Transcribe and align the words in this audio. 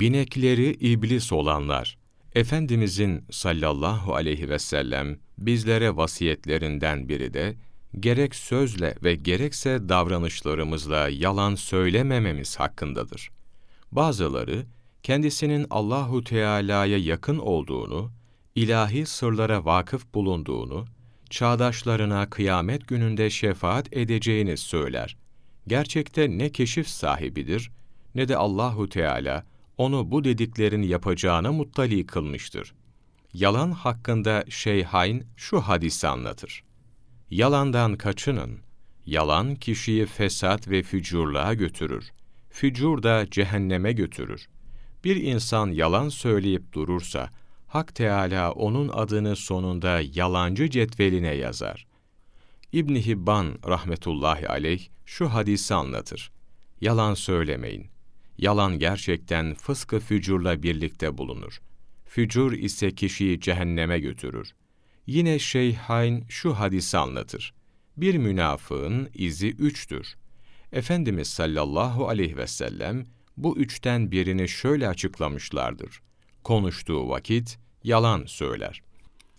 binekleri 0.00 0.70
iblis 0.70 1.32
olanlar. 1.32 1.98
Efendimizin 2.34 3.24
sallallahu 3.30 4.14
aleyhi 4.14 4.48
ve 4.48 4.58
sellem 4.58 5.18
bizlere 5.38 5.96
vasiyetlerinden 5.96 7.08
biri 7.08 7.34
de 7.34 7.56
gerek 8.00 8.34
sözle 8.34 8.94
ve 9.02 9.14
gerekse 9.14 9.88
davranışlarımızla 9.88 11.08
yalan 11.08 11.54
söylemememiz 11.54 12.56
hakkındadır. 12.56 13.30
Bazıları 13.92 14.66
kendisinin 15.02 15.66
Allahu 15.70 16.24
Teala'ya 16.24 16.98
yakın 16.98 17.38
olduğunu, 17.38 18.10
ilahi 18.54 19.06
sırlara 19.06 19.64
vakıf 19.64 20.14
bulunduğunu, 20.14 20.84
çağdaşlarına 21.30 22.30
kıyamet 22.30 22.88
gününde 22.88 23.30
şefaat 23.30 23.96
edeceğini 23.96 24.56
söyler. 24.56 25.16
Gerçekte 25.66 26.38
ne 26.38 26.52
keşif 26.52 26.88
sahibidir 26.88 27.70
ne 28.14 28.28
de 28.28 28.36
Allahu 28.36 28.88
Teala 28.88 29.44
onu 29.78 30.10
bu 30.10 30.24
dediklerini 30.24 30.86
yapacağına 30.86 31.52
muttali 31.52 32.06
kılmıştır. 32.06 32.74
Yalan 33.34 33.70
hakkında 33.70 34.44
Şeyhayn 34.48 35.22
şu 35.36 35.60
hadisi 35.60 36.08
anlatır. 36.08 36.64
Yalandan 37.30 37.96
kaçının. 37.96 38.58
Yalan 39.06 39.54
kişiyi 39.54 40.06
fesat 40.06 40.68
ve 40.68 40.82
fücurluğa 40.82 41.54
götürür. 41.54 42.10
Fücur 42.50 43.02
da 43.02 43.30
cehenneme 43.30 43.92
götürür. 43.92 44.48
Bir 45.04 45.16
insan 45.16 45.66
yalan 45.70 46.08
söyleyip 46.08 46.72
durursa, 46.72 47.30
Hak 47.66 47.94
Teala 47.94 48.52
onun 48.52 48.88
adını 48.88 49.36
sonunda 49.36 50.00
yalancı 50.14 50.70
cetveline 50.70 51.34
yazar. 51.34 51.86
İbn 52.72 52.94
Hibban 52.94 53.58
rahmetullahi 53.66 54.48
aleyh 54.48 54.88
şu 55.06 55.28
hadisi 55.28 55.74
anlatır. 55.74 56.32
Yalan 56.80 57.14
söylemeyin. 57.14 57.86
Yalan 58.38 58.78
gerçekten 58.78 59.54
fıskı 59.54 60.00
fücurla 60.00 60.62
birlikte 60.62 61.18
bulunur. 61.18 61.60
Fücur 62.04 62.52
ise 62.52 62.94
kişiyi 62.94 63.40
cehenneme 63.40 63.98
götürür. 63.98 64.52
Yine 65.06 65.38
Şeyhayn 65.38 66.24
şu 66.28 66.54
hadisi 66.54 66.98
anlatır. 66.98 67.54
Bir 67.96 68.14
münafığın 68.14 69.08
izi 69.14 69.48
üçtür. 69.48 70.16
Efendimiz 70.72 71.28
sallallahu 71.28 72.08
aleyhi 72.08 72.36
ve 72.36 72.46
sellem 72.46 73.06
bu 73.36 73.58
üçten 73.58 74.10
birini 74.10 74.48
şöyle 74.48 74.88
açıklamışlardır. 74.88 76.02
Konuştuğu 76.44 77.08
vakit 77.08 77.58
yalan 77.84 78.24
söyler. 78.26 78.82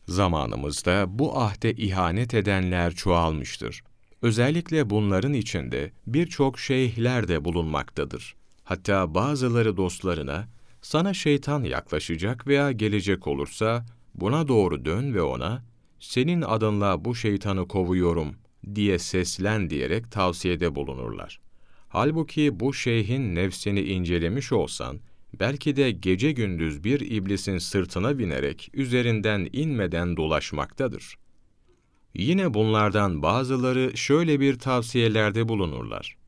Zamanımızda 0.07 1.05
bu 1.19 1.39
ahde 1.39 1.73
ihanet 1.73 2.33
edenler 2.33 2.95
çoğalmıştır. 2.95 3.83
Özellikle 4.21 4.89
bunların 4.89 5.33
içinde 5.33 5.91
birçok 6.07 6.59
şeyhler 6.59 7.27
de 7.27 7.45
bulunmaktadır. 7.45 8.35
Hatta 8.69 9.15
bazıları 9.15 9.77
dostlarına, 9.77 10.47
sana 10.81 11.13
şeytan 11.13 11.63
yaklaşacak 11.63 12.47
veya 12.47 12.71
gelecek 12.71 13.27
olursa, 13.27 13.85
buna 14.15 14.47
doğru 14.47 14.85
dön 14.85 15.13
ve 15.13 15.21
ona, 15.21 15.63
senin 15.99 16.41
adınla 16.41 17.05
bu 17.05 17.15
şeytanı 17.15 17.67
kovuyorum 17.67 18.35
diye 18.75 18.99
seslen 18.99 19.69
diyerek 19.69 20.11
tavsiyede 20.11 20.75
bulunurlar. 20.75 21.39
Halbuki 21.87 22.59
bu 22.59 22.73
şeyhin 22.73 23.35
nefsini 23.35 23.81
incelemiş 23.81 24.51
olsan, 24.51 24.99
belki 25.39 25.75
de 25.75 25.91
gece 25.91 26.31
gündüz 26.31 26.83
bir 26.83 26.99
iblisin 26.99 27.57
sırtına 27.57 28.19
binerek 28.19 28.69
üzerinden 28.73 29.49
inmeden 29.53 30.17
dolaşmaktadır. 30.17 31.15
Yine 32.13 32.53
bunlardan 32.53 33.21
bazıları 33.21 33.97
şöyle 33.97 34.39
bir 34.39 34.59
tavsiyelerde 34.59 35.49
bulunurlar. 35.49 36.18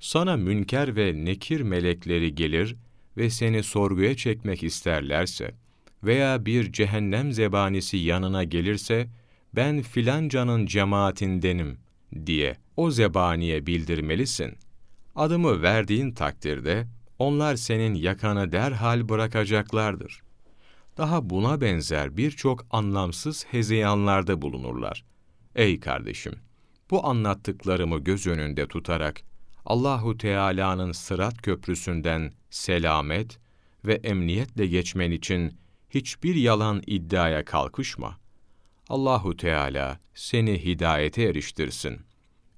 Sana 0.00 0.36
münker 0.36 0.96
ve 0.96 1.24
nekir 1.24 1.60
melekleri 1.60 2.34
gelir 2.34 2.76
ve 3.16 3.30
seni 3.30 3.62
sorguya 3.62 4.16
çekmek 4.16 4.62
isterlerse 4.62 5.54
veya 6.04 6.46
bir 6.46 6.72
cehennem 6.72 7.32
zebanisi 7.32 7.96
yanına 7.96 8.44
gelirse, 8.44 9.08
ben 9.56 9.82
filancanın 9.82 10.66
cemaatindenim 10.66 11.78
diye 12.26 12.56
o 12.76 12.90
zebaniye 12.90 13.66
bildirmelisin. 13.66 14.54
Adımı 15.16 15.62
verdiğin 15.62 16.12
takdirde, 16.12 16.86
onlar 17.18 17.56
senin 17.56 17.94
yakanı 17.94 18.52
derhal 18.52 19.08
bırakacaklardır. 19.08 20.22
Daha 20.96 21.30
buna 21.30 21.60
benzer 21.60 22.16
birçok 22.16 22.66
anlamsız 22.70 23.46
hezeyanlarda 23.50 24.42
bulunurlar. 24.42 25.04
Ey 25.54 25.80
kardeşim! 25.80 26.34
Bu 26.90 27.06
anlattıklarımı 27.06 27.98
göz 27.98 28.26
önünde 28.26 28.66
tutarak, 28.66 29.22
Allahu 29.64 30.18
Teala'nın 30.18 30.92
sırat 30.92 31.42
köprüsünden 31.42 32.32
selamet 32.50 33.38
ve 33.84 33.94
emniyetle 33.94 34.66
geçmen 34.66 35.10
için 35.10 35.58
hiçbir 35.90 36.34
yalan 36.34 36.82
iddiaya 36.86 37.44
kalkışma. 37.44 38.18
Allahu 38.88 39.36
Teala 39.36 40.00
seni 40.14 40.64
hidayete 40.64 41.22
eriştirsin. 41.22 42.00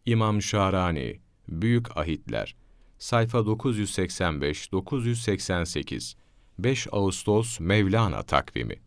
İmam 0.06 0.42
Şarani, 0.42 1.20
Büyük 1.48 1.96
Ahitler, 1.96 2.56
sayfa 2.98 3.38
985-988, 3.38 6.14
5 6.58 6.86
Ağustos 6.92 7.60
Mevlana 7.60 8.22
takvimi 8.22 8.80